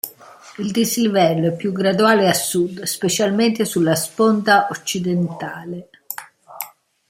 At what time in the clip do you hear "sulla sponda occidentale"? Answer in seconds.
3.65-5.89